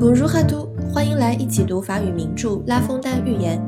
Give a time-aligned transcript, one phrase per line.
[0.00, 3.60] Bonjour à tous，欢迎来一起读法语名著《拉封丹寓言》。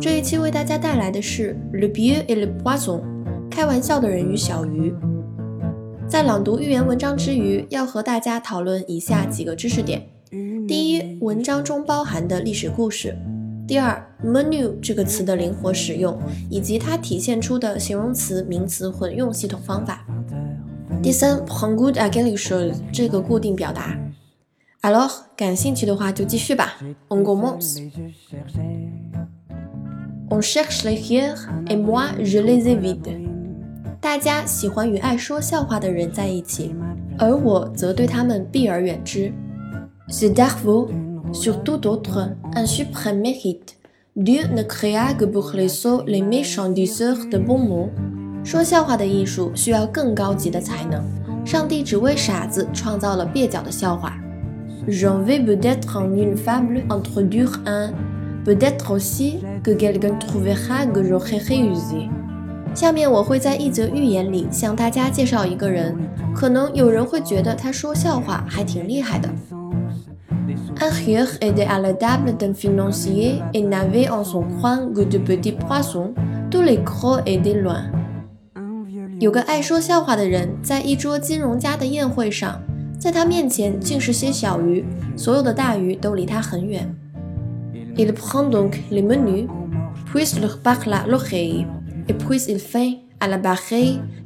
[0.00, 3.00] 这一期为大家带来的是《Le Bieu et le Poison》，
[3.48, 4.92] 开玩笑的人与小鱼。
[6.08, 10.02] 在朗读寓言文章之余，要和大家讨论以下几个知识点：
[10.66, 13.12] 第一，文章中包含的历史故事；
[13.68, 16.18] 第二，menu 这个词的灵活使用，
[16.50, 19.98] 以及它体现出的形容词、名词混用系统方法；
[21.00, 23.96] 第三，prend goût à quelque chose 这个固定表达。
[24.82, 26.74] Alors，感兴趣的话就继续吧。
[27.08, 27.78] On commence.
[30.30, 33.26] On cherche les rires et moi je les évite.
[34.00, 36.74] 大家喜欢与爱说笑话的人在一起，
[37.18, 39.32] 而我则对他们避而远之。
[40.08, 40.88] C'est darveau,
[41.32, 43.74] surtout d'autres, un suprême mérite.
[44.14, 47.88] Dieu ne créa que pour les sots, les méchants diseurs de bons mots.
[48.44, 51.02] 说笑话的艺术需要更高级的才能。
[51.44, 54.16] 上帝只为傻子创造了蹩脚的笑话。
[54.87, 57.93] J'en vais peut-être en une fable introduire un,
[58.43, 62.09] peut-être aussi que quelqu'un trouvera que j'aurais réussi.
[62.75, 65.95] 下面我会在一则寓言里向大家介绍一个人，
[66.35, 69.29] 可能有人会觉得他说笑话还挺厉害的。
[70.81, 75.53] Un rire était à la table d'un financier et n'avait en son coin que de petits
[75.53, 76.13] poissons,
[76.49, 77.83] tous les gros étaient loin.
[79.19, 82.59] 有个爱说笑话的人在一桌金融家的宴会上。
[82.98, 84.84] 在他面前竟是些小鱼，
[85.16, 86.92] 所有的大鱼都离他很远。
[87.96, 89.48] Il prend donc les menus,
[90.12, 91.66] puis leur parle l'oreille,
[92.06, 93.58] et puis il fait à la barre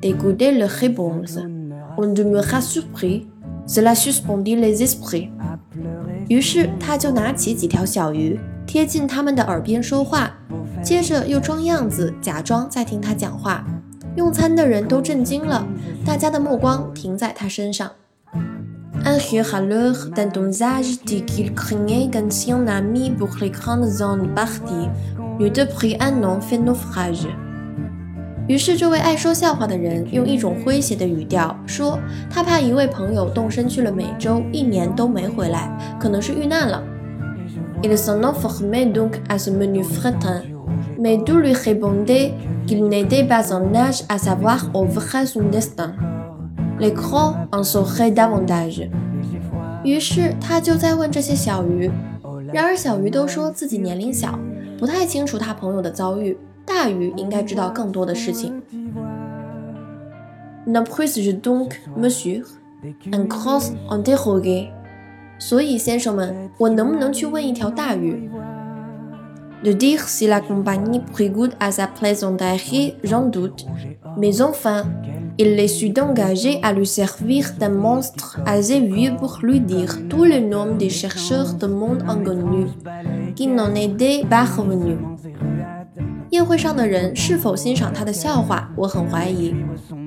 [0.00, 1.38] d'écouter leurs réponses.
[1.96, 3.26] On demeura surpris,
[3.66, 5.30] cela suspendit les esprits.
[6.28, 10.30] 于是他就拿起几条小鱼，贴近他们的耳边说话，
[10.82, 13.64] 接着又装样子，假装在听他讲话。
[14.16, 15.66] 用餐的人都震惊了，
[16.04, 17.90] 大家的目光停在他身上。
[19.07, 23.85] Un rire alors d'un ton âge dit qu'il craignait qu'un si un ami pour les grandes
[23.85, 24.89] zones parties
[25.39, 27.27] lui de pris un nom fait naufrage。
[28.47, 31.97] 于是，这位爱说笑话的人用一种诙谐的语调说：“
[32.29, 35.69] 他怕一位朋友动身去了美洲，一年都没回来，
[35.99, 36.83] 可能是遇难了。”
[37.83, 40.41] Il s'en informait donc à ce menu fretin,
[40.99, 42.33] mais tout lui répondait
[42.67, 45.93] qu'il n'était pas en âge à savoir au vrai son destin.
[46.79, 48.89] Les gros en sauraient davantage。
[49.84, 51.90] 于是他就在问这些小鱼，
[52.52, 54.38] 然而小鱼都说自己年龄小，
[54.78, 56.36] 不太清楚他朋友的遭遇。
[56.66, 58.62] 大鱼应该知道更多的事情。
[60.66, 62.44] Ne puis-je donc, monsieur,
[63.10, 64.68] encore interroger？
[65.38, 68.28] 所以先生们，我能不能去问一条大鱼
[69.64, 73.64] ？De dire si la compagnie prit goût à sa plaisanterie, j'en doute.
[74.18, 74.84] Mais enfin.
[75.37, 80.25] Il les sut d'engager à lui servir d'un monstre assez vieux pour lui dire tout
[80.25, 82.67] le nom des chercheurs de monde inconnu
[83.35, 84.97] qui n'en étaient pas revenus。
[86.29, 89.53] 宴会上的人是否欣赏他的笑话，我很怀疑。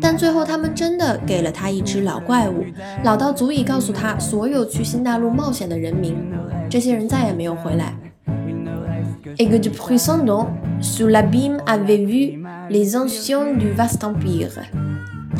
[0.00, 2.64] 但最后他们真的给了他一只老怪物，
[3.04, 6.16] 老到足以告诉他所有去新大陆冒险的人名。
[6.68, 7.94] 这些人再也没有回来。
[9.38, 10.46] Et que depuis son nom,
[10.80, 14.50] sous l'abîme avait vu les anciens du vaste empire。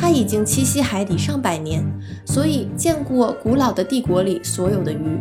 [0.02, 1.86] 他已经栖息海底上百年，
[2.26, 5.20] 所以见过古老的帝国里所有的鱼。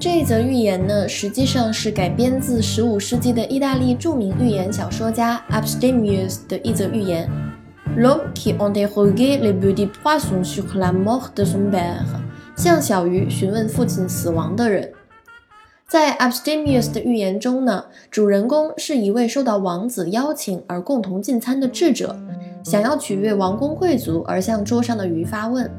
[0.00, 7.28] 这一则寓言呢，实际上是改编自15世纪的意大利著名寓言小说家 Abstemius 的一则寓言。
[7.98, 12.06] L'homme qui interrogeait les petits poissons sur la mort de son père，
[12.56, 14.90] 向小鱼询问父亲死亡的人。
[15.86, 22.18] 在 Abstemius 的寓言中呢，主人公是一位受到王子邀请而共同进餐的智者。
[22.64, 25.70] 想要取悦王公贵族而向桌上的鱼发问，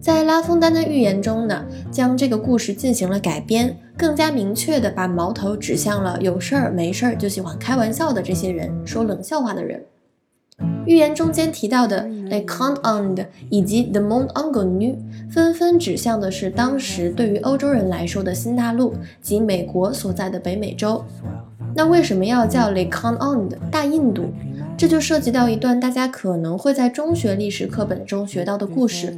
[0.00, 9.84] 在拉封丹的寓言中呢，将这个故事进行了改编，更加明确的把矛头指向了有事儿没事儿就喜欢开玩笑的这些人，说冷笑话的人。
[10.86, 14.96] 寓言中间提到的 le c o n t o n d 以及 the monde inconnu
[15.30, 21.04] 纷纷指向的是当时对于欧洲人来说的新大陆及美国所在的北美洲。
[21.74, 24.32] 那为什么要叫 le c o n t o n d 大印度？
[24.80, 29.14] 这就涉及到一段大家可能会在中学历史课本中学到的故事，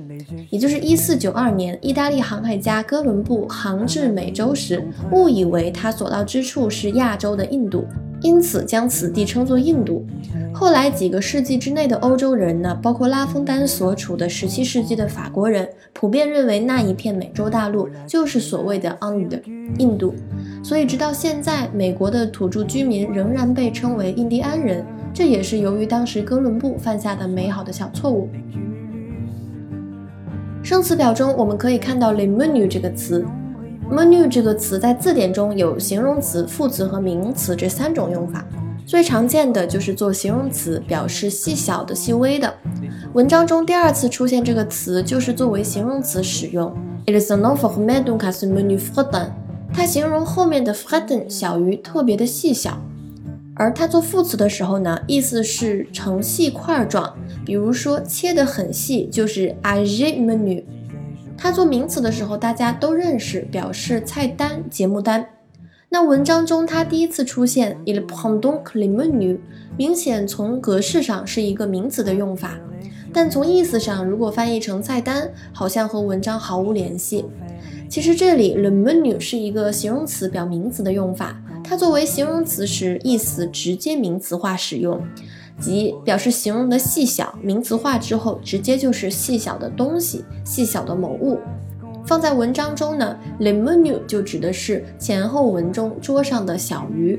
[0.50, 7.84] 也就是1492年，意大利航海家哥伦布航至美洲时，误以为他所到之处是亚洲的印度，
[8.22, 10.04] 因此将此地称作印度。
[10.52, 19.40] 后来几个世纪之内的欧洲人呢，包括拉封丹所处的17世纪的法国人，普遍认为那一片美洲大陆就是所谓的 Und
[19.78, 20.12] 印度，
[20.64, 24.84] 所以直到现在，美国的土著居民仍然被称为印第安人。
[25.14, 28.28] 这也是由于当时哥伦布犯下的美好的小错误。
[30.62, 33.24] 生词表中我们可以看到 le menu 这个词
[33.90, 38.44] ，menu 这个词在字典中有形容词、副词和名词这三种用法。
[38.86, 42.52] 最常见的就是做形容词，表示细小的、细微的。
[43.12, 46.72] 文章中第二次出现这个词，就是作为形容词使用。
[47.06, 49.30] It is an offer m a d o n c a s menu freden。
[49.72, 52.78] 它形容后面的 freden 小于特别的细小。
[53.62, 57.16] 而它做副词的时候呢，意思是成细块状。
[57.46, 60.64] 比如说切得很细，就是 a j e menu。
[61.38, 65.24] 它做名词的时候，大家都认识，表示菜单、节目单。
[65.90, 69.38] 那文章中它第一次出现 il prend donc le menu，
[69.76, 72.58] 明显从格式上是一个名词的用法，
[73.12, 77.26] 但从意思上，如果翻译成菜单，好像和文章毫无联系。
[77.88, 81.41] 其实这里 le menu 是一个形容词表名词的用法，
[81.72, 85.02] 它作为形容词时，意思直接名词化使用，
[85.58, 91.40] 即表示形容的细小，名词化之后，直接就是细小的东西，细小的某物。
[92.04, 97.18] 放在文章中呢，le menu 就指的是前后文中桌上的小鱼。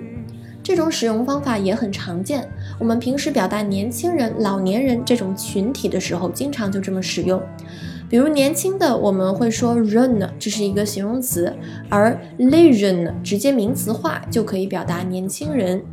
[0.61, 2.47] 这种使用方法也很常见，
[2.77, 7.41] 我们平时表达年轻人、老年人这种群体的时候，经常就这么使用。
[8.13, 11.51] 比如年轻的，我们会说 r u n 这是一个形容词，
[11.89, 15.83] 而 legend 直接名词化就可以表达年轻人。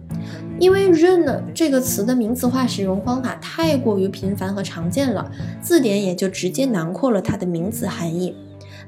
[0.59, 5.33] 因为 r u n 这个词的名词化使用方法太过于频繁和常见了，
[5.63, 8.37] 字典也就直接囊括了它的名词含义。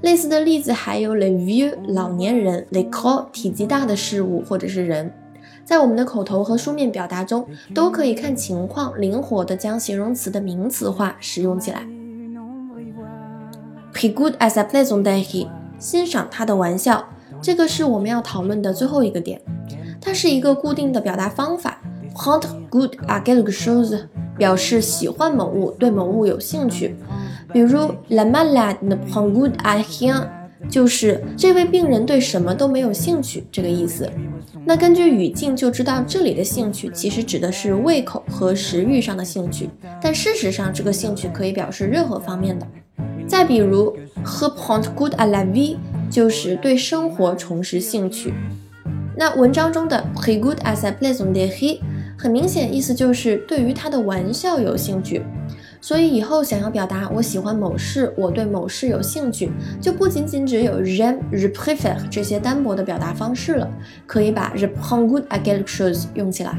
[0.02, 5.10] 类似的例子还有 le vieux 老年人，le c o l 体积大的事物或者是人，
[5.64, 11.86] 在我们的口头和书面表达中都可以看情况灵活的将形容词的名词化使用起来。
[14.02, 15.46] He good as a pleasantry，
[15.78, 17.04] 欣赏他的玩笑，
[17.40, 19.40] 这个是我们要讨论的最后一个点。
[20.00, 21.80] 它是一个固定的表达方法
[22.12, 24.06] Prend good à quelque chose，
[24.36, 26.96] 表示喜欢某物，对某物有兴趣。
[27.52, 30.26] 比如，la malade ne prend good a rien，
[30.68, 34.10] 就是这位病人对什么都没有兴趣这个意思。
[34.64, 39.70] 那根据语境就知道，这里的兴趣其实指的是胃口和食欲上的兴趣，
[40.00, 42.66] 但事实上这个兴趣可以表示任何方面的。
[43.26, 45.76] 再比如，reprendre goût à la vie，
[46.10, 48.34] 就是对生活重拾兴趣。
[49.16, 51.80] 那文章中的 prendre goût à sa plaisanterie，
[52.18, 55.22] 很明显意思就是对于他的玩笑有兴趣。
[55.80, 63.68] 所以以后想要表达我喜欢某事，我对某事有兴趣，就不仅仅只有 j'aime、je préfère 这些单薄的表达方式了，
[64.06, 66.54] 可以把 je prends goût à quelque chose 用起来。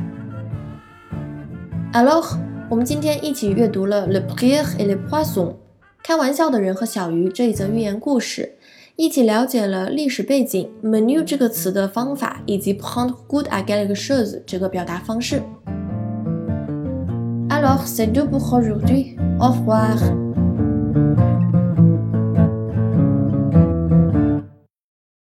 [1.93, 2.35] Alors，
[2.69, 5.53] 我们今天一起阅读了 le pierre et le poisson，
[6.03, 8.55] 开玩笑的人和小鱼这一则寓言故事，
[8.97, 15.41] 一起了解了历史背景，menu 这个词的方法，以及 prendre goût à quelque chose 这个表达方式。
[17.47, 19.15] Alors, c'est tout pour aujourd'hui.
[19.39, 19.97] Au revoir.